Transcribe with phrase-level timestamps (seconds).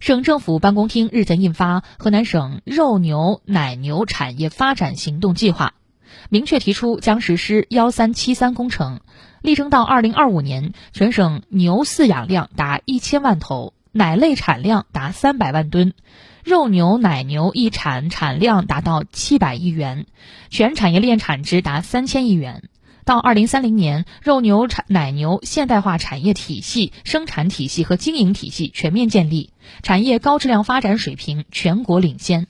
[0.00, 5.74] 省政府办公厅日前印发《河南省肉牛奶牛产业发展行动计划》，
[6.28, 9.00] 明确提出将实施“幺三七三”工程，
[9.42, 15.92] 力争到二零二五年，全省牛饲养量达一千万头，奶类产量达三百万吨，
[16.44, 20.06] 肉牛奶牛一产产量达到七百亿元，
[20.48, 22.68] 全产业链产值达三千亿元。
[23.08, 29.48] 到二零三零年，肉牛产奶牛现代化产业体系、生产体系和经营体系全面建立，
[29.82, 32.48] 产业高质量发展水平全国领先。